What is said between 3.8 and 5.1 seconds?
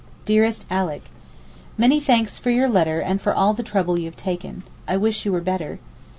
you have taken. I